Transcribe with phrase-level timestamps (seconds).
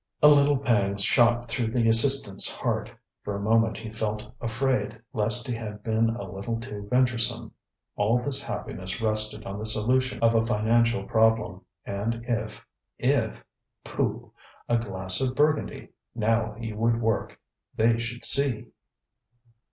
[0.23, 2.91] ŌĆØ A little pang shot through the assistantŌĆÖs heart;
[3.23, 7.51] for a moment he felt afraid, lest he had been a little too venturesome.
[7.95, 12.65] All his happiness rested on the solution of a financial problem, and if,
[12.97, 13.43] if....
[13.85, 14.33] Pooh!
[14.67, 15.89] A glass of Burgundy!
[16.15, 17.39] Now he would work!
[17.75, 18.69] They should see!